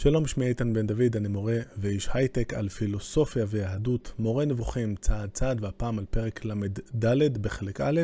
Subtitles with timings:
[0.00, 5.30] שלום, שמי איתן בן דוד, אני מורה ואיש הייטק על פילוסופיה ויהדות, מורה נבוכים צעד
[5.30, 8.00] צעד, והפעם על פרק ל"ד בחלק א',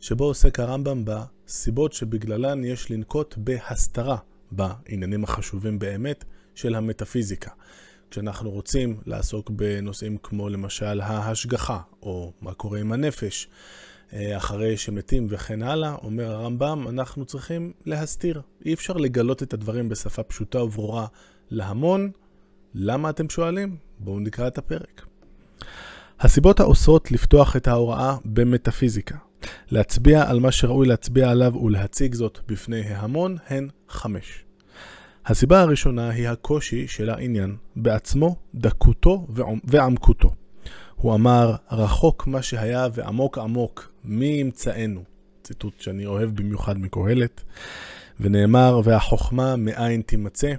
[0.00, 4.16] שבו עוסק הרמב"ם בסיבות שבגללן יש לנקוט בהסתרה
[4.50, 7.50] בעניינים החשובים באמת של המטאפיזיקה.
[8.10, 13.48] כשאנחנו רוצים לעסוק בנושאים כמו למשל ההשגחה, או מה קורה עם הנפש,
[14.12, 18.42] אחרי שמתים וכן הלאה, אומר הרמב"ם, אנחנו צריכים להסתיר.
[18.64, 21.06] אי אפשר לגלות את הדברים בשפה פשוטה וברורה
[21.50, 22.10] להמון.
[22.74, 23.76] למה אתם שואלים?
[23.98, 25.06] בואו נקרא את הפרק.
[26.20, 29.16] הסיבות האוסרות לפתוח את ההוראה במטאפיזיקה,
[29.70, 34.44] להצביע על מה שראוי להצביע עליו ולהציג זאת בפני ההמון, הן חמש.
[35.26, 39.26] הסיבה הראשונה היא הקושי של העניין בעצמו, דקותו
[39.64, 40.30] ועמקותו.
[41.06, 45.02] הוא אמר, רחוק מה שהיה ועמוק עמוק, מי ימצאנו?
[45.42, 47.42] ציטוט שאני אוהב במיוחד מקהלת.
[48.20, 50.54] ונאמר, והחוכמה מאין תימצא?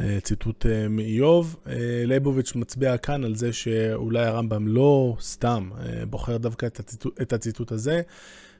[0.00, 1.56] אה, ציטוט אה, מאיוב.
[1.66, 1.72] אה,
[2.04, 5.70] ליבוביץ' מצביע כאן על זה שאולי הרמב"ם לא סתם
[6.10, 8.02] בוחר דווקא את הציטוט, את הציטוט הזה,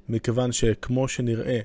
[0.08, 1.60] מכיוון שכמו שנראה,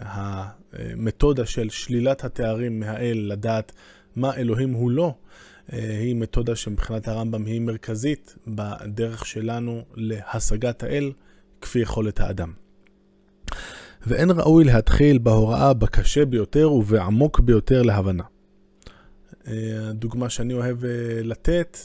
[0.00, 3.72] המתודה של שלילת התארים מהאל, לדעת
[4.16, 5.14] מה אלוהים הוא לא,
[5.68, 11.12] היא מתודה שמבחינת הרמב"ם היא מרכזית בדרך שלנו להשגת האל
[11.60, 12.52] כפי יכולת האדם.
[14.06, 18.24] ואין ראוי להתחיל בהוראה בקשה ביותר ובעמוק ביותר להבנה.
[19.46, 20.78] הדוגמה שאני אוהב
[21.24, 21.78] לתת,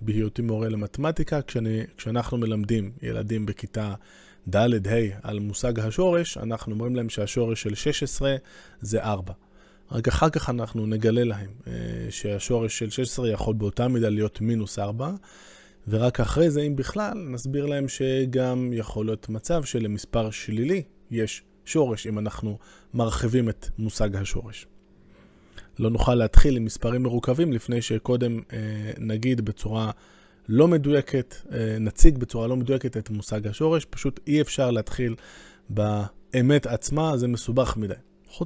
[0.00, 3.94] בהיותי מורה למתמטיקה, כשאני, כשאנחנו מלמדים ילדים בכיתה
[4.48, 8.36] ד', ה', על מושג השורש, אנחנו אומרים להם שהשורש של 16
[8.80, 9.32] זה 4.
[9.92, 11.72] רק אחר כך אנחנו נגלה להם אה,
[12.10, 15.10] שהשורש של 16 יכול באותה מידה להיות מינוס 4,
[15.88, 22.06] ורק אחרי זה, אם בכלל, נסביר להם שגם יכול להיות מצב שלמספר שלילי יש שורש,
[22.06, 22.58] אם אנחנו
[22.94, 24.66] מרחיבים את מושג השורש.
[25.78, 28.58] לא נוכל להתחיל עם מספרים מרוכבים לפני שקודם אה,
[28.98, 29.90] נגיד בצורה
[30.48, 35.14] לא מדויקת, אה, נציג בצורה לא מדויקת את מושג השורש, פשוט אי אפשר להתחיל
[35.70, 37.94] באמת עצמה, זה מסובך מדי.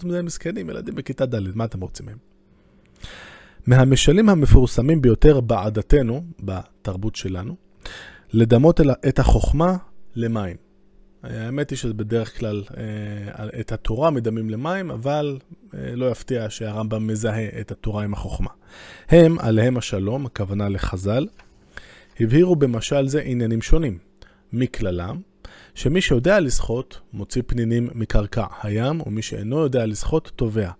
[0.05, 2.19] מזה הם מסכנים, ילדים בכיתה ד', מה אתם רוצים מהם?
[3.67, 7.57] מהמשלים המפורסמים ביותר בעדתנו, בתרבות שלנו,
[8.33, 9.77] לדמות את החוכמה
[10.17, 10.57] למים.
[11.23, 15.39] האמת היא שזה בדרך כלל, אה, את התורה מדמים למים, אבל
[15.75, 18.51] אה, לא יפתיע שהרמב"ם מזהה את התורה עם החוכמה.
[19.09, 21.27] הם, עליהם השלום, הכוונה לחז"ל,
[22.21, 23.99] הבהירו במשל זה עניינים שונים.
[24.53, 25.21] מכללם,
[25.75, 30.71] שמי שיודע לשחות, מוציא פנינים מקרקע הים, ומי שאינו יודע לשחות, טובע.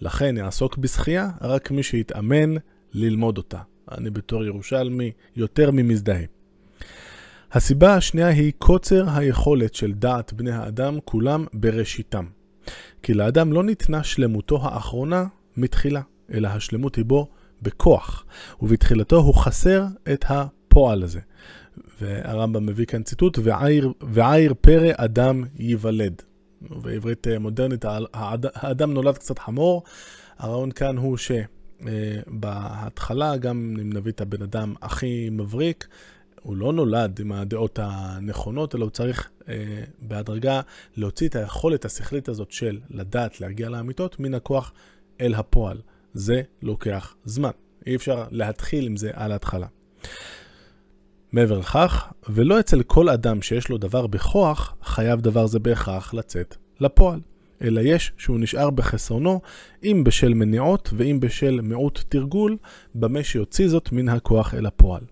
[0.00, 2.54] לכן יעסוק בשחייה רק מי שיתאמן
[2.92, 3.58] ללמוד אותה.
[3.92, 6.24] אני בתור ירושלמי יותר ממזדהה.
[7.52, 12.24] הסיבה השנייה היא קוצר היכולת של דעת בני האדם כולם בראשיתם.
[13.02, 15.24] כי לאדם לא ניתנה שלמותו האחרונה
[15.56, 16.00] מתחילה,
[16.32, 17.28] אלא השלמות היא בו
[17.62, 18.24] בכוח,
[18.62, 20.24] ובתחילתו הוא חסר את
[20.74, 21.20] הפועל הזה.
[22.00, 26.22] והרמב"ם מביא כאן ציטוט, ועיר, ועיר פרא אדם ייוולד.
[26.60, 27.84] בעברית אה, מודרנית,
[28.54, 29.82] האדם נולד קצת חמור.
[30.38, 31.16] הרעיון כאן הוא
[31.80, 35.88] שבהתחלה, גם אם נביא את הבן אדם הכי מבריק,
[36.42, 39.54] הוא לא נולד עם הדעות הנכונות, אלא הוא צריך אה,
[39.98, 40.60] בהדרגה
[40.96, 44.72] להוציא את היכולת השכלית הזאת של לדעת להגיע לאמיתות מן הכוח
[45.20, 45.80] אל הפועל.
[46.14, 47.50] זה לוקח זמן.
[47.86, 49.66] אי אפשר להתחיל עם זה על ההתחלה.
[51.34, 56.56] מעבר לכך, ולא אצל כל אדם שיש לו דבר בכוח, חייב דבר זה בהכרח לצאת
[56.80, 57.20] לפועל.
[57.62, 59.40] אלא יש שהוא נשאר בחסרונו,
[59.84, 62.56] אם בשל מניעות ואם בשל מיעוט תרגול,
[62.94, 65.02] במה שיוציא זאת מן הכוח אל הפועל.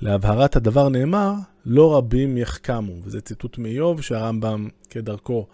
[0.00, 1.32] להבהרת הדבר נאמר,
[1.66, 5.46] לא רבים יחכמו, וזה ציטוט מאיוב שהרמב"ם כדרכו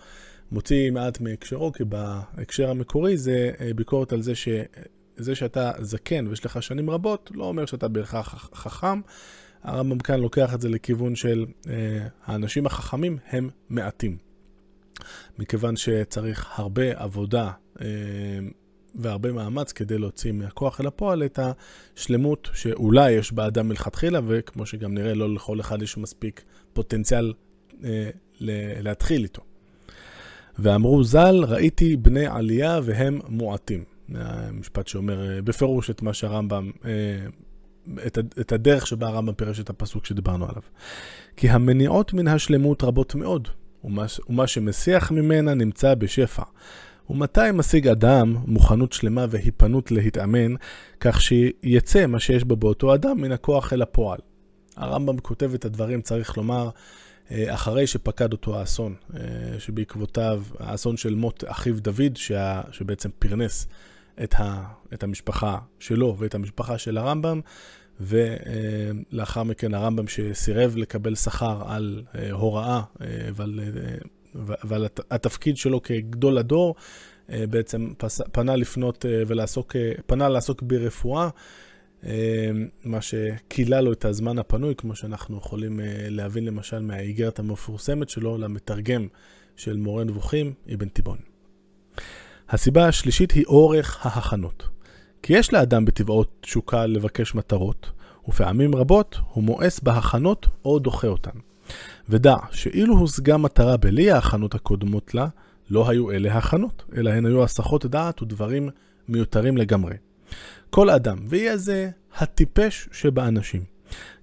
[0.53, 6.47] מוציא מעט מהקשרו, כי בהקשר המקורי זה אה, ביקורת על זה שזה שאתה זקן ויש
[6.47, 9.00] לך שנים רבות, לא אומר שאתה בהכרח חכם.
[9.64, 14.16] הרמב"ם כאן לוקח את זה לכיוון של אה, האנשים החכמים הם מעטים.
[15.38, 17.86] מכיוון שצריך הרבה עבודה אה,
[18.94, 21.38] והרבה מאמץ כדי להוציא מהכוח אל הפועל את
[21.96, 27.32] השלמות שאולי יש באדם מלכתחילה, וכמו שגם נראה, לא לכל אחד יש מספיק פוטנציאל
[27.84, 28.10] אה,
[28.81, 29.43] להתחיל איתו.
[30.58, 33.84] ואמרו ז"ל, ראיתי בני עלייה והם מועטים.
[34.14, 36.90] המשפט שאומר אה, בפירוש את מה שהרמב"ם, אה,
[38.06, 40.62] את, את הדרך שבה הרמב"ם פירש את הפסוק שדיברנו עליו.
[41.36, 43.48] כי המניעות מן השלמות רבות מאוד,
[43.84, 46.42] ומה, ומה שמסיח ממנה נמצא בשפע.
[47.10, 50.54] ומתי משיג אדם מוכנות שלמה והיפנות להתאמן,
[51.00, 54.19] כך שיצא מה שיש בו באותו אדם מן הכוח אל הפועל.
[54.76, 56.70] הרמב"ם כותב את הדברים, צריך לומר,
[57.31, 59.20] אה, אחרי שפקד אותו האסון, אה,
[59.58, 63.66] שבעקבותיו, האסון של מות אחיו דוד, שה, שבעצם פרנס
[64.22, 64.64] את, ה,
[64.94, 67.40] את המשפחה שלו ואת המשפחה של הרמב"ם,
[68.00, 72.82] ולאחר מכן הרמב"ם שסירב לקבל שכר על אה, הוראה
[73.34, 73.61] ועל,
[74.34, 76.75] ועל התפקיד שלו כגדול הדור,
[77.28, 77.93] בעצם
[78.32, 79.76] פנה לפנות ולעסוק,
[80.06, 81.28] פנה לעסוק ברפואה.
[82.84, 89.06] מה שכילה לו את הזמן הפנוי, כמו שאנחנו יכולים להבין למשל מהאיגרת המפורסמת שלו למתרגם
[89.56, 91.19] של מורה נבוכים, אבן תיבון.
[92.50, 94.69] הסיבה השלישית היא אורך ההכנות.
[95.23, 97.91] כי יש לאדם בטבעו תשוקה לבקש מטרות,
[98.29, 101.38] ופעמים רבות הוא מואס בהכנות או דוחה אותן.
[102.08, 105.26] ודע שאילו הושגה מטרה בלי ההכנות הקודמות לה,
[105.70, 108.70] לא היו אלה הכנות, אלא הן היו הסחות דעת ודברים
[109.08, 109.94] מיותרים לגמרי.
[110.70, 113.62] כל אדם, ויהיה זה הטיפש שבאנשים.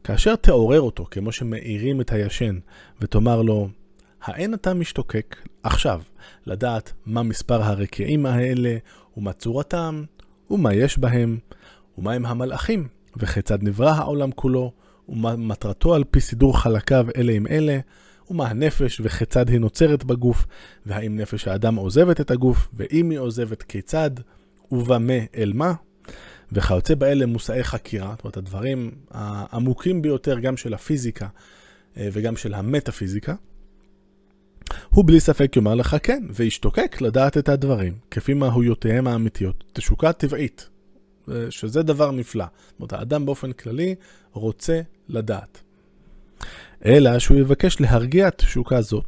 [0.03, 2.59] כאשר תעורר אותו, כמו שמאירים את הישן,
[3.01, 3.69] ותאמר לו,
[4.23, 6.01] האין אתה משתוקק עכשיו
[6.45, 8.77] לדעת מה מספר הרקיעים האלה,
[9.17, 10.03] ומה צורתם,
[10.49, 11.37] ומה יש בהם,
[11.97, 12.87] ומה הם המלאכים,
[13.17, 14.71] וכיצד נברא העולם כולו,
[15.09, 17.79] ומה מטרתו על פי סידור חלקיו אלה עם אלה,
[18.29, 20.45] ומה הנפש וכיצד היא נוצרת בגוף,
[20.85, 24.11] והאם נפש האדם עוזבת את הגוף, ואם היא עוזבת כיצד,
[24.71, 25.73] ובמה אל מה,
[26.51, 31.27] וכיוצא באלה מושאי חקירה, זאת אומרת הדברים העמוקים ביותר גם של הפיזיקה
[31.97, 33.35] אה, וגם של המטאפיזיקה.
[34.89, 40.69] הוא בלי ספק יאמר לך כן, וישתוקק לדעת את הדברים, כפי מהויותיהם האמיתיות, תשוקה טבעית,
[41.49, 42.45] שזה דבר נפלא.
[42.45, 43.95] זאת אומרת, האדם באופן כללי
[44.31, 45.61] רוצה לדעת.
[46.85, 49.05] אלא שהוא יבקש להרגיע תשוקה זאת,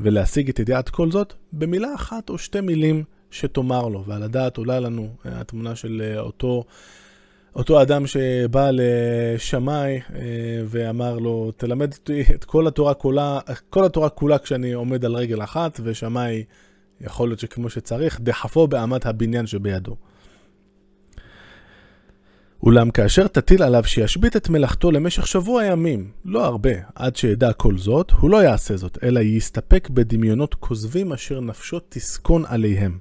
[0.00, 4.04] ולהשיג את ידיעת כל זאת במילה אחת או שתי מילים שתאמר לו.
[4.06, 6.64] ועל הדעת עולה לנו אה, התמונה של אה, אותו
[7.56, 10.20] אותו אדם שבא לשמאי אה,
[10.66, 13.38] ואמר לו, תלמד אותי את כל התורה כולה,
[13.70, 16.44] כל התורה כולה כשאני עומד על רגל אחת, ושמאי,
[17.00, 19.96] יכול להיות שכמו שצריך, דחפו באמת הבניין שבידו.
[22.62, 27.78] אולם כאשר תטיל עליו שישבית את מלאכתו למשך שבוע ימים, לא הרבה, עד שידע כל
[27.78, 32.98] זאת, הוא לא יעשה זאת, אלא יסתפק בדמיונות כוזבים אשר נפשו תסכון עליהם.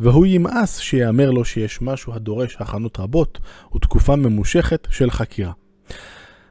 [0.00, 3.38] והוא ימאס שיאמר לו שיש משהו הדורש הכנות רבות
[3.74, 5.52] ותקופה ממושכת של חקירה.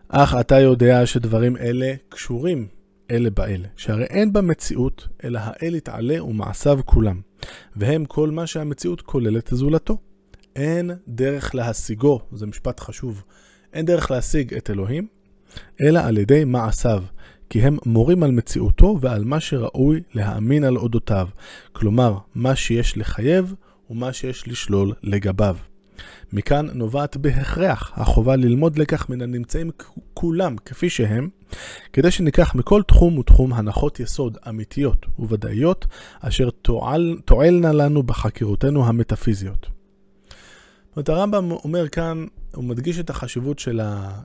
[0.09, 2.67] אך אתה יודע שדברים אלה קשורים
[3.11, 7.21] אלה באלה, שהרי אין במציאות אלא האל יתעלה ומעשיו כולם,
[7.75, 9.97] והם כל מה שהמציאות כוללת זולתו.
[10.57, 13.23] אין דרך להשיגו, זה משפט חשוב,
[13.73, 15.07] אין דרך להשיג את אלוהים,
[15.81, 17.03] אלא על ידי מעשיו,
[17.49, 21.27] כי הם מורים על מציאותו ועל מה שראוי להאמין על אודותיו,
[21.71, 23.53] כלומר, מה שיש לחייב
[23.89, 25.57] ומה שיש לשלול לגביו.
[26.33, 29.71] מכאן נובעת בהכרח החובה ללמוד לקח מן הנמצאים
[30.13, 31.29] כולם כפי שהם,
[31.93, 35.85] כדי שניקח מכל תחום ותחום הנחות יסוד אמיתיות וודאיות,
[36.19, 39.76] אשר תועל, תועלנה לנו בחקירותינו המטאפיזיות.
[40.97, 43.81] זאת אומרת, הרמב"ם אומר כאן, הוא מדגיש את החשיבות של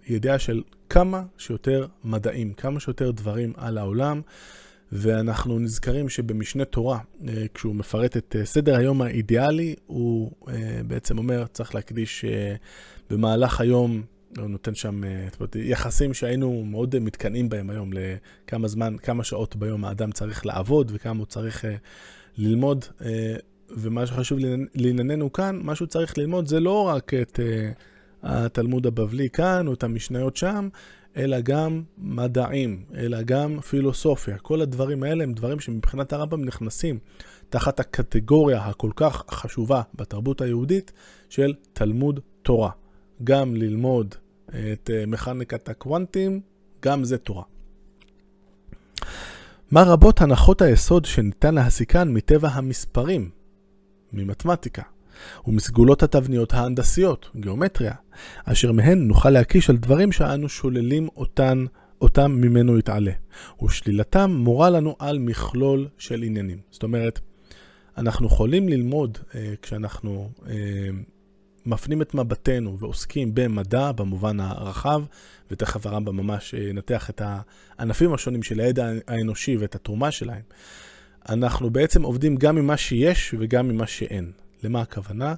[0.09, 4.21] הידיעה של כמה שיותר מדעים, כמה שיותר דברים על העולם,
[4.93, 6.99] ואנחנו נזכרים שבמשנה תורה,
[7.29, 12.25] אה, כשהוא מפרט את אה, סדר היום האידיאלי, הוא אה, בעצם אומר, צריך להקדיש
[13.11, 14.03] במהלך היום,
[14.39, 15.01] הוא נותן שם
[15.55, 21.19] יחסים שהיינו מאוד מתקנאים בהם היום, לכמה זמן, כמה שעות ביום האדם צריך לעבוד וכמה
[21.19, 21.65] הוא צריך
[22.39, 22.85] ללמוד.
[23.77, 24.39] ומה שחשוב
[24.75, 27.77] לענייננו כאן, מה שהוא צריך ללמוד זה לא רק את uh,
[28.23, 30.69] התלמוד הבבלי כאן, או את המשניות שם,
[31.17, 34.39] אלא גם מדעים, אלא גם פילוסופיה.
[34.39, 36.99] כל הדברים האלה הם דברים שמבחינת הרמב"ם נכנסים
[37.51, 40.93] תחת הקטגוריה הכל כך חשובה בתרבות היהודית
[41.29, 42.71] של תלמוד תורה.
[43.25, 44.15] גם ללמוד
[44.49, 46.41] את uh, מכניקת הקוונטים,
[46.83, 47.43] גם זה תורה.
[49.71, 53.31] מה רבות הנחות היסוד שניתן להסיקן מטבע המספרים
[54.13, 54.83] ממתמטיקה,
[55.47, 57.95] ומסגולות התבניות ההנדסיות, גיאומטריה,
[58.45, 61.65] אשר מהן נוכל להקיש על דברים שאנו שוללים אותן,
[62.01, 63.13] אותם ממנו יתעלה,
[63.63, 66.59] ושלילתם מורה לנו על מכלול של עניינים.
[66.71, 67.21] זאת אומרת,
[67.99, 70.55] אנחנו יכולים ללמוד אה, כשאנחנו אה,
[71.67, 75.03] מפנים את מבטנו ועוסקים במדע במובן הרחב,
[75.51, 77.23] ותכף הרמב"ם ממש אה, ינתח את
[77.79, 80.43] הענפים השונים של הידע האנושי ואת התרומה שלהם.
[81.29, 84.33] אנחנו בעצם עובדים גם ממה שיש וגם ממה שאין.
[84.63, 85.35] למה הכוונה?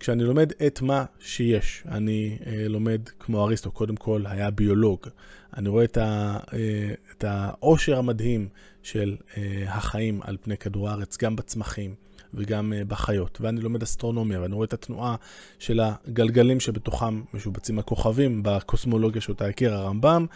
[0.00, 5.06] כשאני לומד את מה שיש, אני אה, לומד כמו אריסטו, קודם כל היה ביולוג.
[5.56, 8.48] אני רואה את, ה, אה, את העושר המדהים
[8.82, 11.94] של אה, החיים על פני כדור הארץ, גם בצמחים
[12.34, 13.38] וגם אה, בחיות.
[13.40, 15.16] ואני לומד אסטרונומיה, ואני רואה את התנועה
[15.58, 20.26] של הגלגלים שבתוכם משובצים הכוכבים בקוסמולוגיה שאותה הכיר הרמב"ם.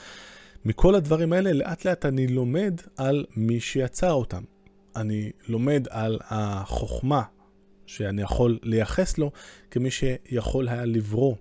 [0.64, 4.42] מכל הדברים האלה, לאט לאט אני לומד על מי שיצר אותם.
[4.96, 7.22] אני לומד על החוכמה
[7.86, 9.30] שאני יכול לייחס לו
[9.70, 11.34] כמי שיכול היה לברוא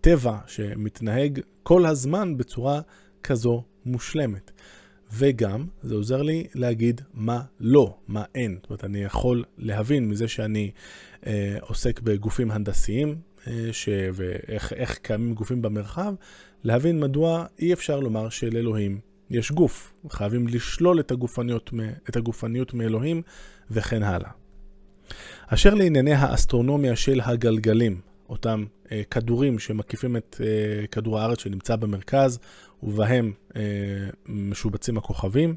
[0.00, 2.80] טבע שמתנהג כל הזמן בצורה
[3.22, 4.50] כזו מושלמת.
[5.12, 8.58] וגם, זה עוזר לי להגיד מה לא, מה אין.
[8.62, 10.70] זאת אומרת, אני יכול להבין מזה שאני
[11.26, 13.16] אה, עוסק בגופים הנדסיים,
[13.46, 13.88] אה, ש...
[14.12, 16.14] ואיך קיימים גופים במרחב,
[16.64, 19.00] להבין מדוע אי אפשר לומר שלאלוהים
[19.32, 19.92] יש גוף.
[20.10, 21.70] חייבים לשלול את הגופניות,
[22.08, 23.22] את הגופניות מאלוהים,
[23.70, 24.30] וכן הלאה.
[25.46, 32.38] אשר לענייני האסטרונומיה של הגלגלים, אותם אה, כדורים שמקיפים את אה, כדור הארץ שנמצא במרכז,
[32.82, 33.62] ובהם אה,
[34.26, 35.54] משובצים הכוכבים.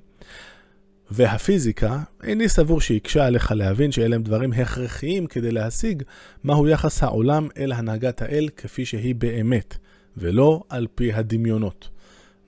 [1.12, 6.04] והפיזיקה, איני סבור שיקשה עליך להבין שאלה הם דברים הכרחיים כדי להשיג
[6.44, 9.78] מהו יחס העולם אל הנהגת האל כפי שהיא באמת,
[10.18, 11.90] ולא על פי הדמיונות.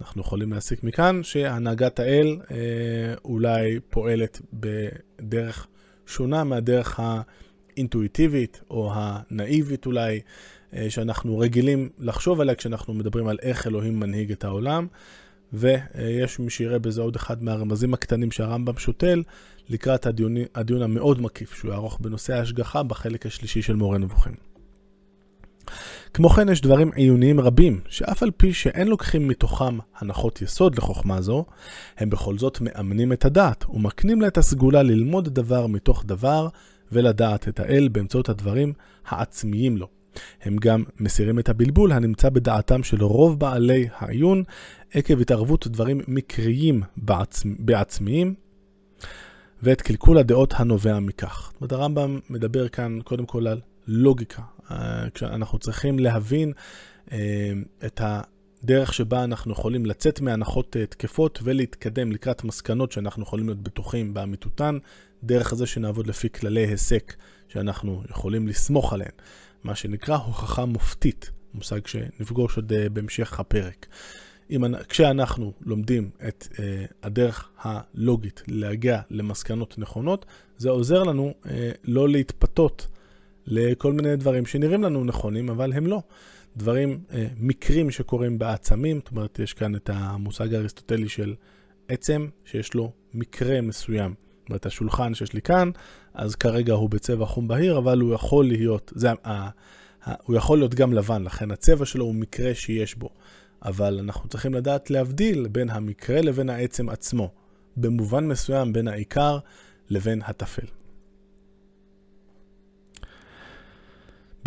[0.01, 2.57] אנחנו יכולים להסיק מכאן שהנהגת האל אה,
[3.25, 5.67] אולי פועלת בדרך
[6.05, 10.19] שונה מהדרך האינטואיטיבית או הנאיבית אולי,
[10.73, 14.87] אה, שאנחנו רגילים לחשוב עליה כשאנחנו מדברים על איך אלוהים מנהיג את העולם.
[15.53, 19.23] ויש מי שיראה בזה עוד אחד מהרמזים הקטנים שהרמב"ם שותל
[19.69, 24.33] לקראת הדיון, הדיון המאוד מקיף שהוא יערוך בנושא ההשגחה בחלק השלישי של מורה נבוכים.
[26.13, 31.21] כמו כן יש דברים עיוניים רבים, שאף על פי שאין לוקחים מתוכם הנחות יסוד לחוכמה
[31.21, 31.45] זו,
[31.97, 36.47] הם בכל זאת מאמנים את הדעת, ומקנים לה את הסגולה ללמוד דבר מתוך דבר,
[36.91, 38.73] ולדעת את האל באמצעות הדברים
[39.07, 39.87] העצמיים לו.
[40.41, 44.43] הם גם מסירים את הבלבול הנמצא בדעתם של רוב בעלי העיון,
[44.93, 47.53] עקב התערבות דברים מקריים בעצמ...
[47.59, 48.33] בעצמיים,
[49.63, 51.51] ואת קלקול הדעות הנובע מכך.
[51.53, 54.41] זאת אומרת, הרמב"ם מדבר כאן קודם כל על לוגיקה.
[54.71, 56.53] אה, כשאנחנו צריכים להבין
[57.11, 57.51] אה,
[57.85, 63.63] את הדרך שבה אנחנו יכולים לצאת מהנחות אה, תקפות ולהתקדם לקראת מסקנות שאנחנו יכולים להיות
[63.63, 64.77] בטוחים באמיתותן,
[65.23, 67.15] דרך זה שנעבוד לפי כללי היסק
[67.47, 69.11] שאנחנו יכולים לסמוך עליהן,
[69.63, 73.87] מה שנקרא הוכחה מופתית, מושג שנפגוש עוד בהמשך הפרק.
[74.49, 76.57] אם, כשאנחנו לומדים את uh,
[77.03, 80.25] הדרך הלוגית להגיע למסקנות נכונות,
[80.57, 81.47] זה עוזר לנו uh,
[81.83, 82.87] לא להתפתות
[83.47, 86.01] לכל מיני דברים שנראים לנו נכונים, אבל הם לא.
[86.57, 91.35] דברים, uh, מקרים שקורים בעצמים, זאת אומרת, יש כאן את המושג האריסטוטלי של
[91.87, 94.13] עצם, שיש לו מקרה מסוים.
[94.39, 95.71] זאת אומרת, השולחן שיש לי כאן,
[96.13, 100.57] אז כרגע הוא בצבע חום בהיר, אבל הוא יכול להיות, זה, uh, uh, הוא יכול
[100.57, 103.09] להיות גם לבן, לכן הצבע שלו הוא מקרה שיש בו.
[103.61, 107.31] אבל אנחנו צריכים לדעת להבדיל בין המקרה לבין העצם עצמו,
[107.77, 109.39] במובן מסוים בין העיקר
[109.89, 110.67] לבין הטפל.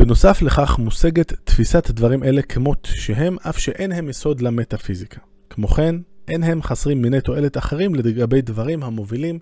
[0.01, 5.21] בנוסף לכך מושגת תפיסת דברים אלה כמות שהם, אף שאין הם יסוד למטאפיזיקה.
[5.51, 5.97] כמו כן,
[6.29, 9.39] אין הם חסרים מיני תועלת אחרים לגבי דברים המובילים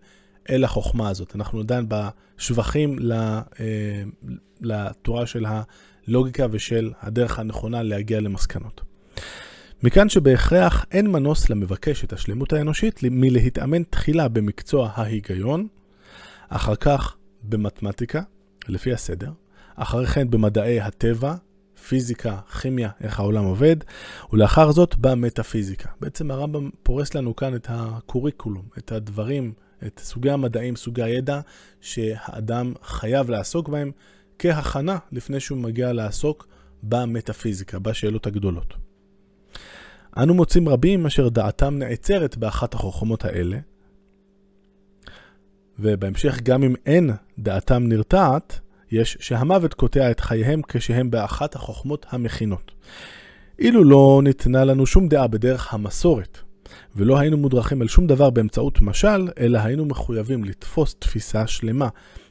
[0.51, 1.37] אל החוכמה הזאת.
[1.37, 3.43] אנחנו דן בשבחים אה,
[4.61, 8.81] לתורה של הלוגיקה ושל הדרך הנכונה להגיע למסקנות.
[9.83, 15.67] מכאן שבהכרח אין מנוס למבקש את השלמות האנושית מלהתאמן תחילה במקצוע ההיגיון,
[16.49, 18.23] אחר כך במתמטיקה,
[18.69, 19.31] לפי הסדר,
[19.79, 21.35] אחרי כן במדעי הטבע,
[21.89, 23.77] פיזיקה, כימיה, איך העולם עובד,
[24.33, 25.89] ולאחר זאת במטאפיזיקה.
[26.01, 29.53] בעצם הרמב"ם פורס לנו כאן את הקוריקולום, את הדברים,
[29.87, 31.41] את סוגי המדעים, סוגי הידע,
[31.81, 33.91] שהאדם חייב לעסוק בהם
[34.39, 36.49] כהכנה לפני שהוא מגיע לעסוק
[36.83, 38.75] במטאפיזיקה, בשאלות הגדולות.
[40.17, 43.59] אנו מוצאים רבים אשר דעתם נעצרת באחת החוכמות האלה,
[45.79, 52.73] ובהמשך גם אם אין דעתם נרתעת, יש שהמוות קוטע את חייהם כשהם באחת החוכמות המכינות.
[53.59, 56.39] אילו לא ניתנה לנו שום דעה בדרך המסורת,
[56.97, 61.89] ולא היינו מודרכים על שום דבר באמצעות משל, אלא היינו מחויבים לתפוס תפיסה שלמה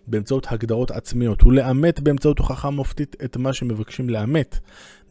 [0.08, 4.60] באמצעות הגדרות עצמיות ולאמת באמצעות הוכחה מופתית את מה שמבקשים לאמת,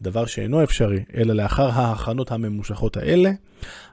[0.01, 3.31] דבר שאינו אפשרי, אלא לאחר ההכנות הממושכות האלה,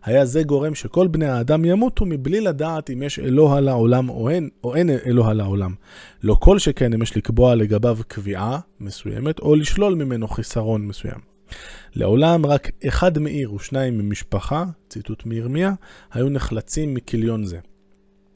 [0.05, 4.49] היה זה גורם שכל בני האדם ימותו מבלי לדעת אם יש אלוה לעולם או אין,
[4.65, 5.75] או אין אלוה לעולם.
[6.23, 11.35] לא כל שכן אם יש לקבוע לגביו קביעה מסוימת, או לשלול ממנו חיסרון מסוים.
[11.95, 15.73] לעולם רק אחד מעיר ושניים ממשפחה, ציטוט מירמיה,
[16.13, 17.59] היו נחלצים מכיליון זה.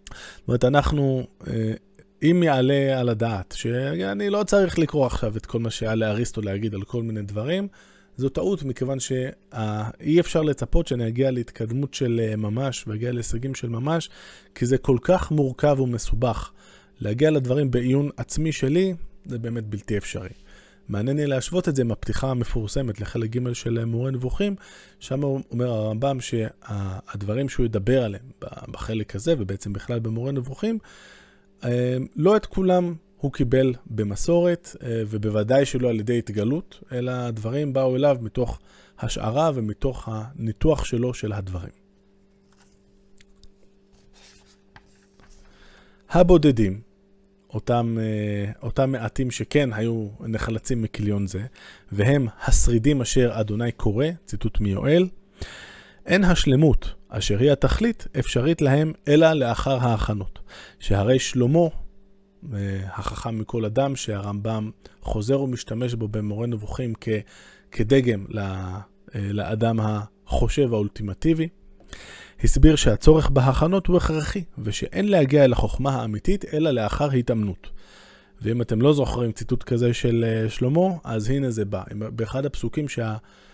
[0.09, 1.73] זאת אומרת, אנחנו אה,
[2.23, 6.75] אם יעלה על הדעת, שאני לא צריך לקרוא עכשיו את כל מה שהיה לאריסטו להגיד
[6.75, 7.69] על כל מיני דברים,
[8.17, 13.69] זו טעות, מכיוון שאי אפשר לצפות שאני אגיע להתקדמות של אה, ממש ואגיע להישגים של
[13.69, 14.11] ממש,
[14.55, 16.51] כי זה כל כך מורכב ומסובך.
[17.01, 18.95] להגיע לדברים בעיון עצמי שלי,
[19.27, 20.29] זה באמת בלתי אפשרי.
[20.89, 24.57] מעניין לי להשוות את זה עם הפתיחה המפורסמת לחלק ג' של מורה נבוכים,
[25.01, 28.25] שם אומר הרמב"ם שהדברים שהוא ידבר עליהם
[28.69, 30.79] בחלק הזה, ובעצם בכלל במורה נבוכים,
[32.17, 37.97] לא את כולם הוא קיבל במסורת, אה, ובוודאי שלא על ידי התגלות, אלא הדברים באו
[37.97, 38.59] אליו מתוך
[38.99, 41.73] השערה ומתוך הניתוח שלו של הדברים.
[46.11, 46.81] הבודדים,
[47.55, 51.43] אותם, אה, אותם מעטים שכן היו נחלצים מכליון זה,
[51.93, 55.09] והם השרידים אשר אדוני קורא, ציטוט מיואל,
[56.09, 60.38] אין השלמות, אשר היא התכלית, אפשרית להם אלא לאחר ההכנות.
[60.79, 61.59] שהרי שלמה,
[62.55, 64.71] אה, החכם מכל אדם, שהרמב"ם
[65.03, 67.09] חוזר ומשתמש בו במורה נבוכים כ,
[67.73, 68.79] כדגם אה,
[69.15, 71.49] לאדם החושב האולטימטיבי,
[72.45, 77.71] הסביר שהצורך בהכנות הוא הכרחי, ושאין להגיע אל החוכמה האמיתית אלא לאחר התאמנות.
[78.43, 81.83] ואם אתם לא זוכרים ציטוט כזה של אה, שלמה, אז הנה זה בא.
[81.93, 83.48] באחד הפסוקים שהפשט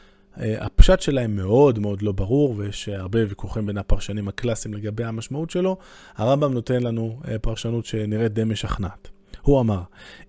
[0.81, 5.77] שה, שלהם מאוד מאוד לא ברור, ויש הרבה ויכוחים בין הפרשנים הקלאסיים לגבי המשמעות שלו,
[6.17, 9.09] הרמב"ם נותן לנו אה, פרשנות שנראית די משכנעת.
[9.43, 9.83] הוא אמר,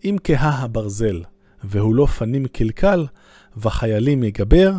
[0.06, 1.24] אם כהה הברזל
[1.64, 3.06] והוא לא פנים קלקל,
[3.58, 4.72] וחיילים יגבר,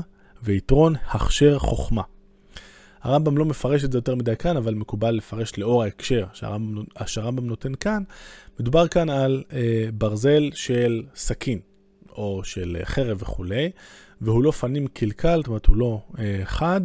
[0.43, 2.03] ויתרון הכשר חוכמה.
[3.03, 7.47] הרמב"ם לא מפרש את זה יותר מדי כאן, אבל מקובל לפרש לאור ההקשר שהרמב"ם, שהרמב"ם
[7.47, 8.03] נותן כאן.
[8.61, 11.59] מדובר כאן על אה, ברזל של סכין,
[12.09, 13.71] או של אה, חרב וכולי,
[14.21, 16.81] והוא לא פנים קלקל, זאת אומרת הוא לא אה, חד,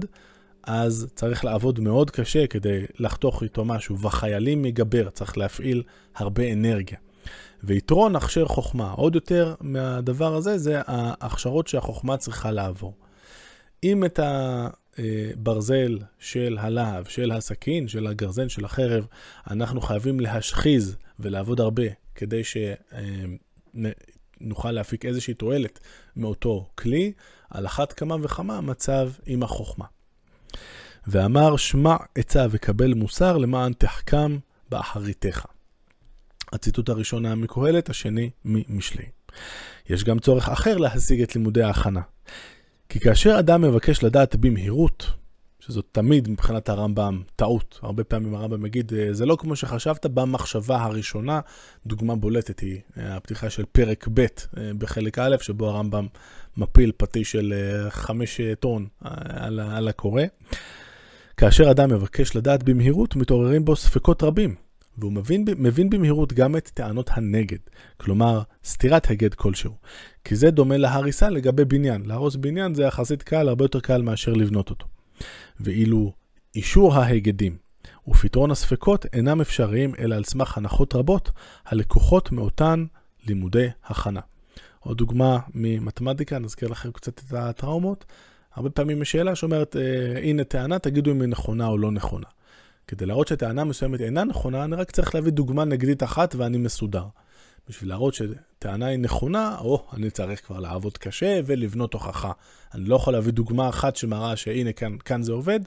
[0.64, 5.84] אז צריך לעבוד מאוד קשה כדי לחתוך איתו משהו, וחיילים מגבר, צריך להפעיל
[6.16, 6.98] הרבה אנרגיה.
[7.64, 12.94] ויתרון הכשר חוכמה, עוד יותר מהדבר הזה, זה ההכשרות שהחוכמה צריכה לעבור.
[13.84, 14.68] אם את ה...
[15.38, 19.08] ברזל של הלהב, של הסכין, של הגרזן, של החרב,
[19.50, 21.84] אנחנו חייבים להשחיז ולעבוד הרבה
[22.16, 22.42] כדי
[24.42, 25.80] שנוכל להפיק איזושהי תועלת
[26.16, 27.12] מאותו כלי,
[27.50, 29.86] על אחת כמה וכמה מצב עם החוכמה.
[31.08, 34.38] ואמר שמע עצה וקבל מוסר למען תחכם
[34.70, 35.46] באחריתך.
[36.54, 39.06] הציטוט הראשון היה מקהלת, השני ממשלי.
[39.90, 42.02] יש גם צורך אחר להשיג את לימודי ההכנה.
[42.90, 45.12] כי כאשר אדם מבקש לדעת במהירות,
[45.62, 50.84] שזאת תמיד מבחינת הרמב"ם טעות, הרבה פעמים הרמב"ם יגיד, אה, זה לא כמו שחשבת במחשבה
[50.84, 51.40] הראשונה,
[51.86, 54.26] דוגמה בולטת היא אה, הפתיחה של פרק ב' אה,
[54.78, 56.08] בחלק א', שבו הרמב"ם
[56.58, 57.54] מפיל פטיש של
[57.90, 60.24] חמש טון על, על הקורא.
[61.38, 64.56] כאשר אדם מבקש לדעת במהירות, מתעוררים בו ספקות רבים.
[64.98, 67.58] והוא מבין, מבין במהירות גם את טענות הנגד,
[67.98, 69.72] כלומר סתירת הגד כלשהו.
[70.24, 72.04] כי זה דומה להריסה לגבי בניין.
[72.06, 74.88] להרוס בניין זה יחסית קל, הרבה יותר קל מאשר לבנות אותו.
[75.60, 76.14] ואילו
[76.56, 77.58] אישור ההגדים
[78.08, 81.32] ופתרון הספקות אינם אפשריים אלא על סמך הנחות רבות
[81.66, 82.86] הלקוחות מאותן
[83.28, 84.22] לימודי הכנה.
[84.80, 88.06] עוד דוגמה ממתמטיקה, נזכיר לכם קצת את הטראומות.
[88.56, 92.28] הרבה פעמים יש שאלה שאומרת, אה, הנה טענה, תגידו אם היא נכונה או לא נכונה.
[92.88, 97.06] כדי להראות שטענה מסוימת אינה נכונה, אני רק צריך להביא דוגמה נגדית אחת ואני מסודר.
[97.70, 102.32] בשביל להראות שטענה היא נכונה, או אני צריך כבר לעבוד קשה ולבנות הוכחה.
[102.74, 105.60] אני לא יכול להביא דוגמה אחת שמראה שהנה כאן, כאן זה עובד,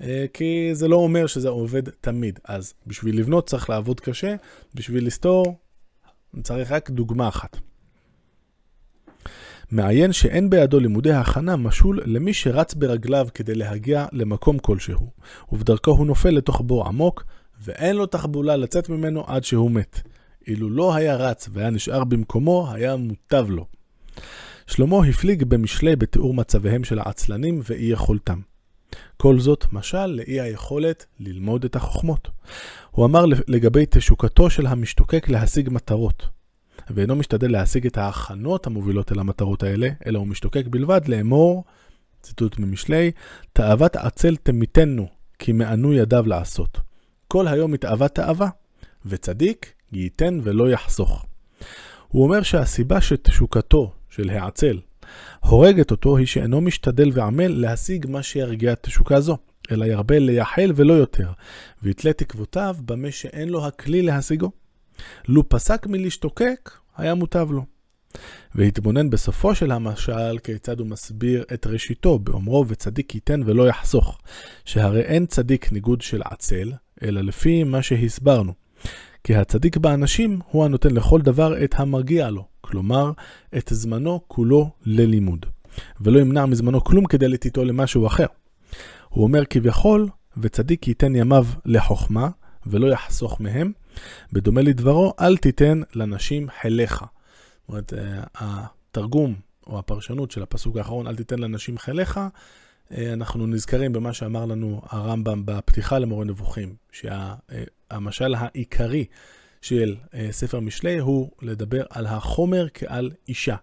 [0.00, 2.38] אה, כי זה לא אומר שזה עובד תמיד.
[2.44, 4.34] אז בשביל לבנות צריך לעבוד קשה,
[4.74, 5.58] בשביל לסתור
[6.34, 7.56] אני צריך רק דוגמה אחת.
[9.70, 15.10] מעיין שאין בידו לימודי הכנה משול למי שרץ ברגליו כדי להגיע למקום כלשהו,
[15.52, 17.24] ובדרכו הוא נופל לתוך בור עמוק,
[17.60, 20.00] ואין לו תחבולה לצאת ממנו עד שהוא מת.
[20.48, 23.66] אילו לא היה רץ והיה נשאר במקומו, היה מוטב לו.
[24.66, 28.40] שלמה הפליג במשלי בתיאור מצביהם של העצלנים ואי יכולתם.
[29.16, 32.28] כל זאת משל לאי היכולת ללמוד את החוכמות.
[32.90, 36.28] הוא אמר לגבי תשוקתו של המשתוקק להשיג מטרות,
[36.90, 41.64] ואינו משתדל להשיג את ההכנות המובילות אל המטרות האלה, אלא הוא משתוקק בלבד לאמור,
[42.22, 43.10] ציטוט ממשלי,
[43.52, 45.08] תאוות עצל תמיתנו,
[45.38, 46.80] כי מענו ידיו לעשות.
[47.28, 48.48] כל היום מתאווה תאווה,
[49.06, 51.26] וצדיק ייתן ולא יחסוך.
[52.08, 54.78] הוא אומר שהסיבה שתשוקתו של העצל
[55.40, 59.36] הורגת אותו היא שאינו משתדל ועמל להשיג מה שירגיע תשוקה זו,
[59.70, 61.30] אלא ירבה לייחל ולא יותר,
[61.82, 64.50] ויתלה תקוותיו במה שאין לו הכלי להשיגו.
[65.28, 67.64] לו פסק מלהשתוקק, היה מוטב לו.
[68.54, 74.18] והתבונן בסופו של המשל כיצד הוא מסביר את ראשיתו באומרו וצדיק ייתן ולא יחסוך,
[74.64, 76.72] שהרי אין צדיק ניגוד של עצל,
[77.02, 78.52] אלא לפי מה שהסברנו.
[79.28, 83.12] כי הצדיק באנשים הוא הנותן לכל דבר את המרגיע לו, כלומר,
[83.58, 85.46] את זמנו כולו ללימוד,
[86.00, 88.26] ולא ימנע מזמנו כלום כדי לתיתו למשהו אחר.
[89.08, 92.28] הוא אומר כביכול, וצדיק ייתן ימיו לחוכמה,
[92.66, 93.72] ולא יחסוך מהם,
[94.32, 96.98] בדומה לדברו, אל תיתן לנשים חיליך.
[96.98, 99.34] זאת אומרת, אה, התרגום
[99.66, 102.28] או הפרשנות של הפסוק האחרון, אל תיתן לנשים חיליך, אה,
[102.96, 109.04] אנחנו נזכרים במה שאמר לנו הרמב"ם בפתיחה למורה נבוכים, שהמשל העיקרי
[109.62, 113.56] של אה, ספר משלי הוא לדבר על החומר כעל אישה.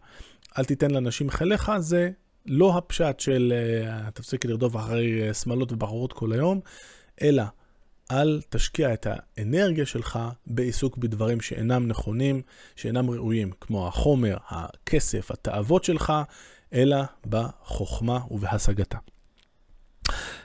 [0.57, 2.09] אל תיתן לנשים חיליך, זה
[2.45, 6.59] לא הפשט של אה, תפסיק לרדוף אחרי שמאלות ובחורות כל היום,
[7.21, 7.43] אלא
[8.11, 12.41] אל תשקיע את האנרגיה שלך בעיסוק בדברים שאינם נכונים,
[12.75, 16.13] שאינם ראויים, כמו החומר, הכסף, התאוות שלך,
[16.73, 16.97] אלא
[17.29, 18.97] בחוכמה ובהשגתה.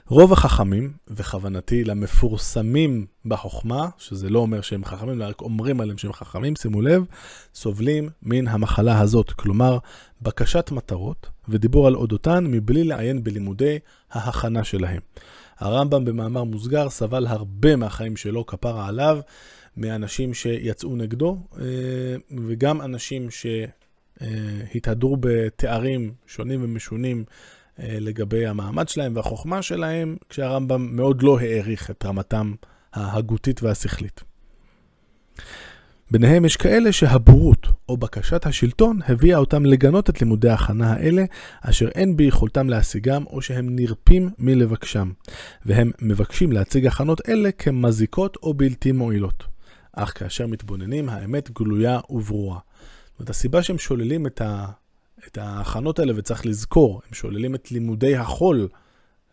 [0.09, 6.13] רוב החכמים, וכוונתי למפורסמים בחוכמה, שזה לא אומר שהם חכמים, אלא רק אומרים עליהם שהם
[6.13, 7.05] חכמים, שימו לב,
[7.55, 9.79] סובלים מן המחלה הזאת, כלומר,
[10.23, 13.79] בקשת מטרות ודיבור על אודותן מבלי לעיין בלימודי
[14.11, 15.01] ההכנה שלהם.
[15.59, 19.21] הרמב"ם במאמר מוסגר סבל הרבה מהחיים שלו, כפרה עליו,
[19.77, 21.65] מאנשים שיצאו נגדו, אה,
[22.47, 27.25] וגם אנשים שהתהדרו בתארים שונים ומשונים
[27.83, 32.53] לגבי המעמד שלהם והחוכמה שלהם, כשהרמב"ם מאוד לא העריך את רמתם
[32.93, 34.21] ההגותית והשכלית.
[36.11, 41.25] ביניהם יש כאלה שהבורות או בקשת השלטון הביאה אותם לגנות את לימודי ההכנה האלה,
[41.61, 45.11] אשר אין ביכולתם להשיגם או שהם נרפים מלבקשם,
[45.67, 49.45] והם מבקשים להציג הכנות אלה כמזיקות או בלתי מועילות.
[49.93, 52.59] אך כאשר מתבוננים, האמת גלויה וברורה.
[53.05, 54.67] זאת אומרת, הסיבה שהם שוללים את, ה...
[55.27, 58.69] את ההכנות האלה, וצריך לזכור, הם שוללים את לימודי החול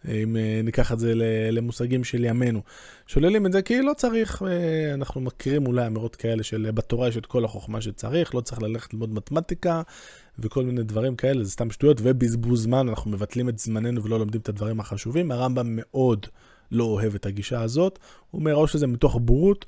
[0.08, 1.14] אם אה, ניקח את זה
[1.52, 2.62] למושגים של ימינו.
[3.08, 7.08] שוללים את זה כי לא צריך, אה, אנחנו מכירים אולי אמירות כאלה של אה, בתורה
[7.08, 9.82] יש את כל החוכמה שצריך, לא צריך ללכת ללמוד מתמטיקה
[10.40, 14.42] וכל מיני דברים כאלה, זה סתם שטויות ובזבוז זמן, אנחנו מבטלים את זמננו ולא לומדים
[14.42, 15.32] את הדברים החשובים.
[15.32, 16.26] הרמב"ם מאוד
[16.72, 18.00] לא אוהב את הגישה הזאת,
[18.32, 19.66] הוא אומר או שזה מתוך בורות,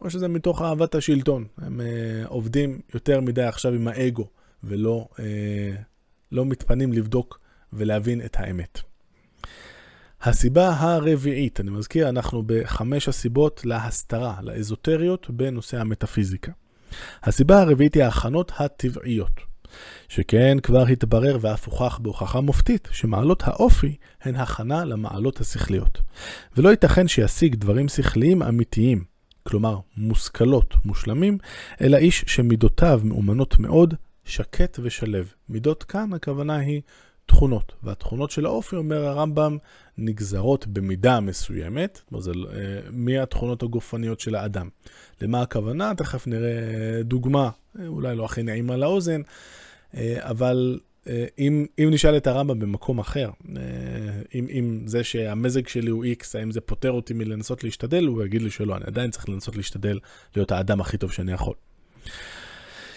[0.00, 1.44] או שזה מתוך אהבת השלטון.
[1.58, 1.80] הם
[2.26, 4.26] עובדים יותר מדי עכשיו עם האגו,
[4.64, 5.72] ולא אה,
[6.32, 7.40] לא מתפנים לבדוק
[7.72, 8.80] ולהבין את האמת.
[10.22, 16.52] הסיבה הרביעית, אני מזכיר, אנחנו בחמש הסיבות להסתרה, לאזוטריות בנושא המטאפיזיקה.
[17.22, 19.40] הסיבה הרביעית היא ההכנות הטבעיות,
[20.08, 26.00] שכן כבר התברר ואף הוכח בהוכחה מופתית שמעלות האופי הן הכנה למעלות השכליות.
[26.56, 29.04] ולא ייתכן שישיג דברים שכליים אמיתיים,
[29.42, 31.38] כלומר מושכלות, מושלמים,
[31.80, 35.32] אלא איש שמידותיו מאומנות מאוד, שקט ושלב.
[35.48, 36.82] מידות כאן הכוונה היא
[37.26, 39.58] תכונות, והתכונות של האופי, אומר הרמב"ם,
[39.98, 44.68] נגזרות במידה מסוימת, זה אה, מהתכונות הגופניות של האדם.
[45.20, 45.92] למה הכוונה?
[45.96, 49.20] תכף נראה דוגמה, אה, אולי לא הכי נעימה לאוזן,
[49.96, 50.78] אה, אבל
[51.38, 53.30] אם, אם נשאל את הרמב"ם במקום אחר,
[54.34, 58.42] אם, אם זה שהמזג שלי הוא X, האם זה פוטר אותי מלנסות להשתדל, הוא יגיד
[58.42, 59.98] לי שלא, אני עדיין צריך לנסות להשתדל
[60.36, 61.54] להיות האדם הכי טוב שאני יכול.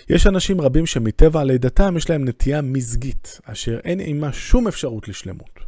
[0.10, 5.60] יש אנשים רבים שמטבע לידתם יש להם נטייה מזגית, אשר אין עימה שום אפשרות לשלמות.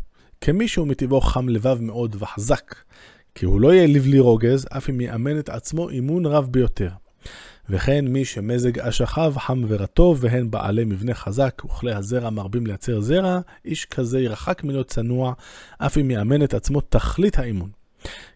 [0.41, 2.75] כמישהו מטבעו חם לבב מאוד וחזק,
[3.35, 6.89] כי הוא לא יהיה לבלי רוגז, אף אם יאמן את עצמו אימון רב ביותר.
[7.69, 13.39] וכן מי שמזג אשכיו חם ורטוב, והן בעלי מבנה חזק, וכלי הזרע מרבים לייצר זרע,
[13.65, 15.33] איש כזה ירחק מלהיות צנוע,
[15.77, 17.69] אף אם יאמן את עצמו תכלית האימון.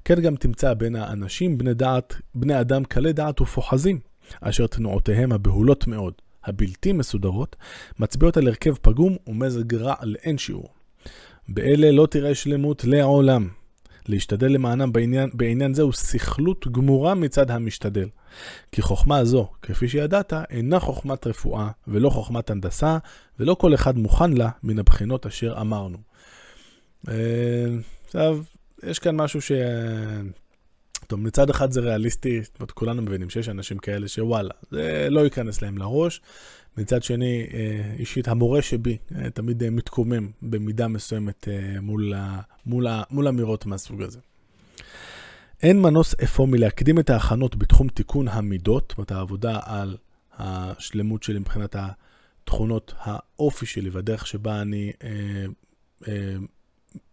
[0.06, 4.11] כן גם תמצא בין האנשים בני דעת, בני אדם קלי דעת ופוחזים,
[4.42, 7.56] אשר תנועותיהם הבהולות מאוד, הבלתי מסודרות,
[8.00, 10.70] מצביעות על הרכב פגום ומזג רע לאין שיעור.
[11.50, 13.48] באלה לא תראה שלמות לעולם.
[14.08, 18.08] להשתדל למענם בעניין, בעניין זה הוא סיכלות גמורה מצד המשתדל.
[18.72, 22.98] כי חוכמה זו, כפי שידעת, אינה חוכמת רפואה ולא חוכמת הנדסה,
[23.40, 25.98] ולא כל אחד מוכן לה מן הבחינות אשר אמרנו.
[27.10, 27.14] אה,
[28.06, 28.44] עכשיו,
[28.84, 29.52] יש כאן משהו ש...
[31.12, 35.20] טוב, מצד אחד זה ריאליסטי, זאת אומרת, כולנו מבינים שיש אנשים כאלה שוואלה, זה לא
[35.20, 36.22] ייכנס להם לראש.
[36.78, 41.48] מצד שני, אה, אישית, המורה שבי אה, תמיד אה, מתקומם במידה מסוימת
[41.82, 42.14] מול,
[42.66, 44.20] מול, מול אמירות מהסוג הזה.
[45.64, 49.98] אין מנוס אפוא מלהקדים את ההכנות בתחום תיקון המידות, זאת אומרת העבודה על
[50.38, 55.46] השלמות שלי מבחינת התכונות האופי שלי והדרך שבה אני אה,
[56.08, 56.36] אה,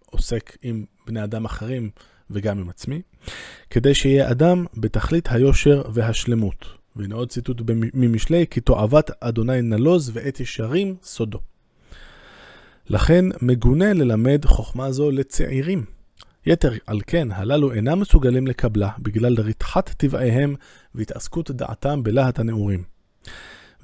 [0.07, 1.91] עוסק עם בני אדם אחרים
[2.31, 3.03] וגם עם עצמי,
[3.71, 6.64] כדי שיהיה אדם בתכלית היושר והשלמות.
[6.97, 7.61] והנה עוד ציטוט
[7.95, 11.38] ממשלי, כי תועבת אדוני נלוז ואת ישרים סודו.
[12.91, 15.85] לכן מגונה ללמד חוכמה זו לצעירים.
[16.47, 20.55] יתר על כן, הללו אינם מסוגלים לקבלה בגלל רתחת טבעיהם
[20.95, 22.83] והתעסקות דעתם בלהט הנעורים.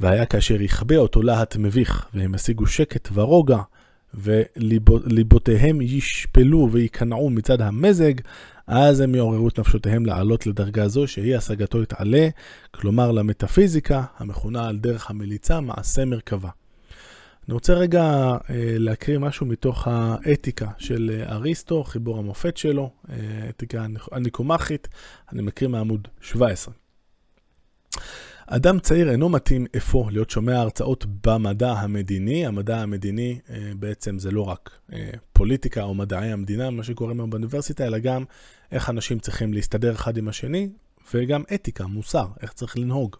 [0.00, 3.58] והיה כאשר יכבה אותו להט מביך, והם השיגו שקט ורוגע,
[4.14, 8.14] וליבותיהם ישפלו וייכנעו מצד המזג,
[8.66, 12.28] אז הם יעוררו את נפשותיהם לעלות לדרגה זו שהיא השגתו יתעלה,
[12.70, 16.50] כלומר למטאפיזיקה, המכונה על דרך המליצה מעשה מרכבה.
[17.48, 18.36] אני רוצה רגע אה,
[18.78, 23.16] להקריא משהו מתוך האתיקה של אה, אריסטו, חיבור המופת שלו, אה,
[23.48, 24.88] אתיקה הניקומחית,
[25.32, 26.74] אני מקריא מעמוד 17.
[28.46, 32.46] אדם צעיר אינו מתאים אפוא להיות שומע הרצאות במדע המדיני.
[32.46, 37.30] המדע המדיני אה, בעצם זה לא רק אה, פוליטיקה או מדעי המדינה, מה שקוראים היום
[37.30, 38.24] באוניברסיטה, אלא גם
[38.72, 40.68] איך אנשים צריכים להסתדר אחד עם השני,
[41.14, 43.16] וגם אתיקה, מוסר, איך צריך לנהוג.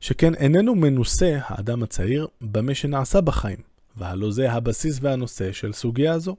[0.00, 3.67] שכן איננו מנוסה, האדם הצעיר, במה שנעשה בחיים.
[3.98, 6.36] והלא זה הבסיס והנושא של סוגיה זו.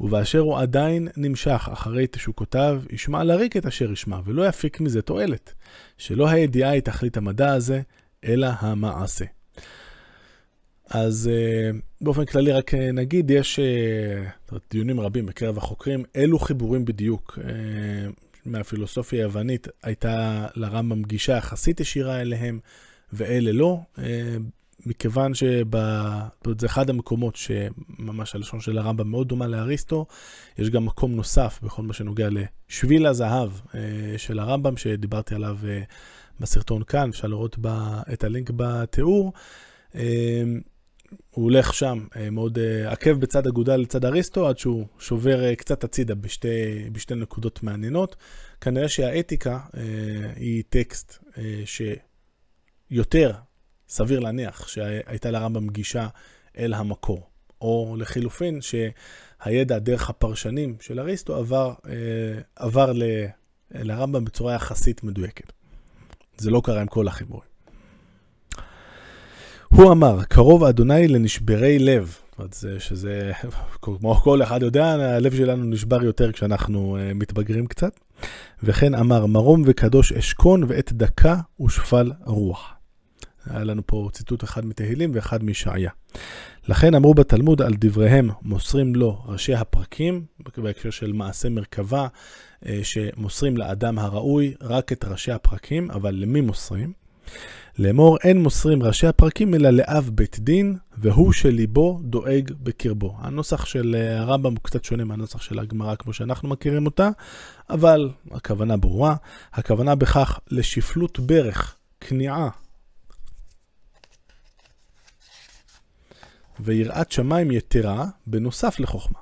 [0.00, 5.54] ובאשר הוא עדיין נמשך אחרי תשוקותיו, ישמע לריק את אשר ישמע, ולא יפיק מזה תועלת.
[5.98, 7.80] שלא הידיעה היא תכלית המדע הזה,
[8.24, 9.24] אלא המעשה.
[10.90, 13.60] אז uh, באופן כללי רק uh, נגיד, יש
[14.52, 17.38] uh, דיונים רבים בקרב החוקרים, אילו חיבורים בדיוק
[18.46, 22.58] מהפילוסופיה היוונית הייתה לרמב"ם גישה יחסית ישירה אליהם,
[23.12, 23.80] ואלה לא.
[24.86, 30.06] מכיוון שזה אחד המקומות שממש הלשון של הרמב"ם מאוד דומה לאריסטו,
[30.58, 33.80] יש גם מקום נוסף בכל מה שנוגע לשביל הזהב אה,
[34.16, 35.82] של הרמב"ם, שדיברתי עליו אה,
[36.40, 37.58] בסרטון כאן, אפשר לראות
[38.12, 39.32] את הלינק בתיאור.
[39.94, 40.42] אה,
[41.30, 46.48] הוא הולך שם מאוד עקב בצד אגודל לצד אריסטו, עד שהוא שובר קצת הצידה בשתי,
[46.92, 48.16] בשתי נקודות מעניינות.
[48.60, 49.58] כנראה שהאתיקה
[50.36, 51.24] היא טקסט
[52.90, 53.32] שיותר
[53.88, 56.08] סביר להניח שהייתה לרמב"ם גישה
[56.58, 57.28] אל המקור.
[57.60, 61.92] או לחילופין, שהידע דרך הפרשנים של אריסטו עבר, אה,
[62.56, 63.02] עבר ל,
[63.70, 65.52] לרמב"ם בצורה יחסית מדויקת.
[66.36, 67.48] זה לא קרה עם כל החיבורים.
[69.68, 72.16] הוא אמר, קרוב אדוני לנשברי לב.
[72.38, 73.32] זאת זה, שזה,
[73.82, 78.00] כמו כל אחד יודע, הלב שלנו נשבר יותר כשאנחנו uh, מתבגרים קצת.
[78.62, 82.74] וכן אמר, מרום וקדוש אשכון ועת דקה ושפל רוח.
[83.50, 85.90] היה לנו פה ציטוט אחד מתהילים ואחד מישעיה.
[86.68, 90.24] לכן אמרו בתלמוד על דבריהם מוסרים לו ראשי הפרקים,
[90.56, 92.06] בהקשר של מעשה מרכבה,
[92.66, 96.92] אה, שמוסרים לאדם הראוי רק את ראשי הפרקים, אבל למי מוסרים?
[97.78, 103.16] לאמור אין מוסרים ראשי הפרקים אלא לאב בית דין, והוא שליבו דואג בקרבו.
[103.18, 107.10] הנוסח של אה, הרמב"ם הוא קצת שונה מהנוסח של הגמרא כמו שאנחנו מכירים אותה,
[107.70, 109.16] אבל הכוונה ברורה.
[109.52, 112.48] הכוונה בכך לשפלות ברך, כניעה
[116.60, 119.18] ויראת שמיים יתרה בנוסף לחוכמה.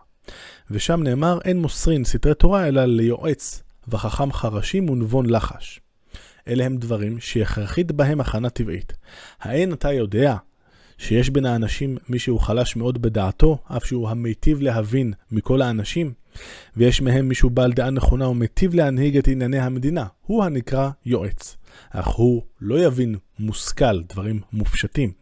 [0.71, 5.81] ושם נאמר, אין מוסרין סתרי תורה אלא ליועץ וחכם חרשים ונבון לחש.
[6.49, 8.93] אלה הם דברים שהכרחית בהם הכנה טבעית.
[9.41, 10.37] האין אתה יודע
[10.99, 16.13] שיש בין האנשים מי שהוא חלש מאוד בדעתו, אף שהוא המיטיב להבין מכל האנשים?
[16.77, 21.57] ויש מהם מישהו בעל דעה נכונה ומיטיב להנהיג את ענייני המדינה, הוא הנקרא יועץ.
[21.91, 25.13] אך הוא לא יבין מושכל, דברים מופשטים,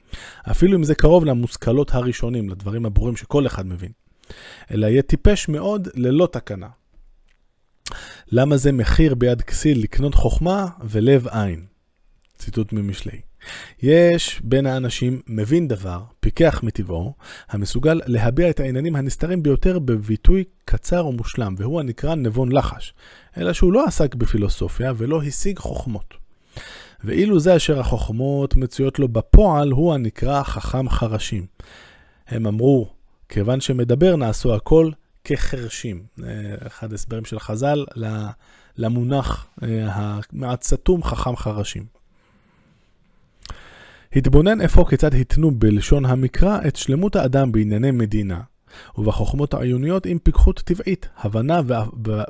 [0.51, 3.93] אפילו אם זה קרוב למושכלות הראשונים, לדברים הברורים שכל אחד מבין,
[4.71, 6.69] אלא יהיה טיפש מאוד ללא תקנה.
[8.33, 11.67] למה זה מחיר ביד כסיל לקנות חוכמה ולב עין?
[12.39, 13.21] ציטוט ממשלי.
[13.83, 17.15] יש בין האנשים מבין דבר, פיקח מטבעו,
[17.49, 22.95] המסוגל להביע את העניינים הנסתרים ביותר בביטוי קצר ומושלם, והוא הנקרא נבון לחש,
[23.37, 26.15] אלא שהוא לא עסק בפילוסופיה ולא השיג חוכמות.
[27.05, 31.47] ואילו זה אשר החוכמות מצויות לו בפועל, הוא הנקרא חכם חרשים.
[32.29, 32.89] הם אמרו,
[33.29, 34.91] כיוון שמדבר נעשו הכל
[35.25, 36.05] כחרשים.
[36.67, 37.85] אחד הסברים של חז"ל
[38.77, 39.69] למונח אה,
[40.33, 42.00] המעט סתום חכם חרשים.
[44.17, 48.41] התבונן אפוא כיצד התנו בלשון המקרא את שלמות האדם בענייני מדינה,
[48.99, 51.61] ובחוכמות העיוניות עם פיקחות טבעית, הבנה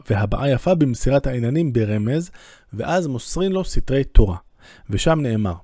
[0.09, 2.31] והבעה יפה במסירת העניינים ברמז,
[2.73, 4.37] ואז מוסרין לו סתרי תורה.
[4.91, 5.55] ושם נאמר,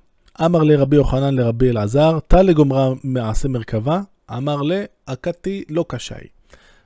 [0.45, 4.01] אמר לרבי יוחנן לרבי אלעזר, תא לגומרה מעשה מרכבה,
[4.37, 6.15] אמר לה, הכתי לא קשי.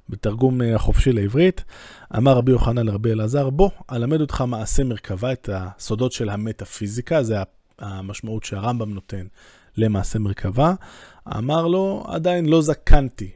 [0.09, 1.63] בתרגום אה, החופשי לעברית,
[2.17, 7.41] אמר רבי יוחנן לרבי אלעזר, בוא, אלמד אותך מעשה מרכבה, את הסודות של המטאפיזיקה, זה
[7.81, 9.25] המשמעות שהרמב"ם נותן
[9.77, 10.73] למעשה מרכבה.
[11.37, 13.29] אמר לו, עדיין לא זקנתי,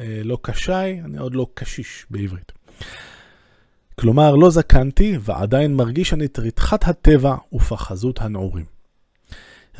[0.00, 2.52] אה, לא קשי, אני עוד לא קשיש בעברית.
[4.00, 8.64] כלומר, לא זקנתי ועדיין מרגיש אני את רתחת הטבע ופחזות הנעורים.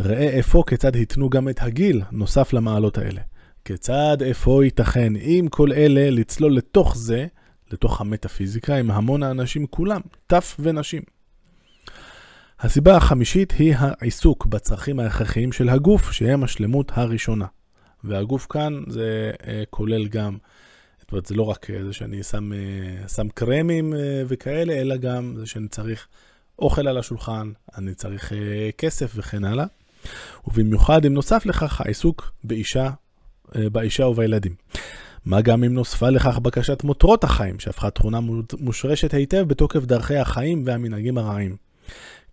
[0.01, 3.21] ראה אפוא כיצד התנו גם את הגיל נוסף למעלות האלה.
[3.65, 7.27] כיצד אפוא ייתכן עם כל אלה לצלול לתוך זה,
[7.73, 11.03] לתוך המטאפיזיקה, עם המון האנשים כולם, טף ונשים.
[12.67, 17.47] הסיבה החמישית היא העיסוק בצרכים ההכרחיים של הגוף, שהם השלמות הראשונה.
[18.05, 20.37] והגוף כאן זה uh, כולל גם,
[21.01, 23.95] זאת אומרת, זה לא רק זה שאני שם, uh, שם קרמים
[24.29, 26.09] וכאלה, אלא גם זה שאני צריך
[26.59, 28.33] אוכל על השולחן, אני צריך
[28.79, 29.67] כסף וכן הלאה.
[30.47, 32.91] ובמיוחד אם נוסף לכך העיסוק באישה,
[33.55, 34.55] באישה ובילדים.
[35.25, 38.21] מה גם אם נוספה לכך בקשת מותרות החיים, שהפכה תכונה
[38.61, 41.57] מושרשת היטב בתוקף דרכי החיים והמנהגים הרעים.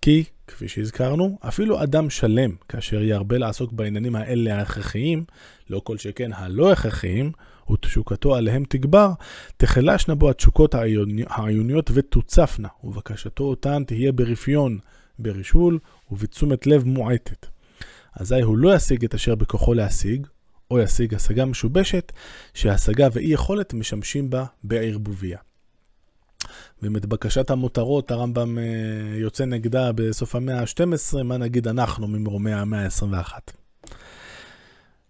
[0.04, 5.24] כי, כפי שהזכרנו, אפילו אדם שלם, כאשר ירבה לעסוק בעניינים האלה ההכרחיים,
[5.70, 7.32] לא כל שכן הלא הכרחיים,
[7.72, 9.12] ותשוקתו עליהם תגבר,
[9.58, 10.76] תחלשנה בו התשוקות
[11.30, 14.80] העיוניות ותוצפנה, ובקשתו אותן תהיה ברפיון,
[15.20, 15.80] ברישול
[16.12, 17.46] ובתשומת לב מועטת.
[18.16, 20.28] אזי הוא לא ישיג את אשר בכוחו להשיג,
[20.72, 22.12] או ישיג השגה משובשת,
[22.54, 25.38] שהשגה ואי יכולת משמשים בה בערבוביה.
[26.84, 28.63] באמת בקשת המותרות, הרמב"ם אה,
[29.17, 33.34] יוצא נגדה בסוף המאה ה-12, מה נגיד אנחנו ממרומי המאה ה-21.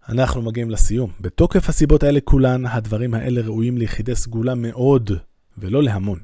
[0.08, 1.10] אנחנו מגיעים לסיום.
[1.20, 5.10] בתוקף הסיבות האלה כולן, הדברים האלה ראויים ליחידי סגולה מאוד,
[5.58, 6.18] ולא להמון.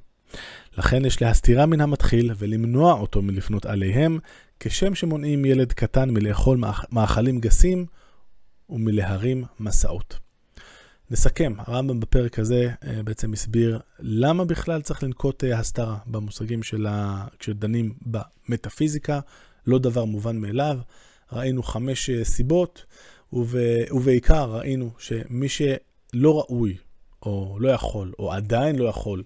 [0.79, 4.19] לכן יש להסתירה מן המתחיל ולמנוע אותו מלפנות עליהם,
[4.61, 6.61] כשם שמונעים ילד קטן מלאכול
[6.93, 7.87] מאכלים גסים
[8.71, 10.19] ומלהרים מסעות.
[11.11, 16.87] נסכם, הרמב"ם בפרק הזה אה, בעצם הסביר למה בכלל צריך לנקוט אה, הסתרה במושגים של
[16.87, 17.27] ה...
[17.39, 19.21] כשדנים במטאפיזיקה,
[19.67, 20.79] לא דבר מובן מאליו.
[21.33, 22.85] ראינו חמש אה, סיבות,
[23.33, 23.55] וב...
[23.91, 26.77] ובעיקר ראינו שמי שלא ראוי,
[27.23, 29.23] או לא יכול, או עדיין לא יכול,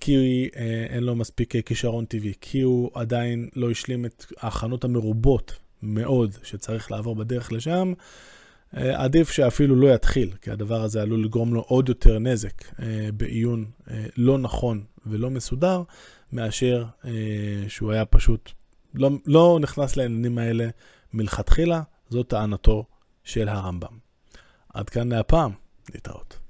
[0.00, 0.48] כי
[0.88, 6.90] אין לו מספיק כישרון טבעי, כי הוא עדיין לא השלים את ההכנות המרובות מאוד שצריך
[6.90, 7.92] לעבור בדרך לשם,
[8.72, 13.64] עדיף שאפילו לא יתחיל, כי הדבר הזה עלול לגרום לו עוד יותר נזק אה, בעיון
[13.90, 15.82] אה, לא נכון ולא מסודר,
[16.32, 16.84] מאשר
[17.68, 18.52] שהוא היה פשוט
[18.94, 20.68] לא, לא נכנס לעניינים האלה
[21.12, 22.84] מלכתחילה, זו טענתו
[23.24, 23.98] של הרמב"ם.
[24.74, 25.52] עד כאן להפעם,
[25.94, 26.45] להתראות.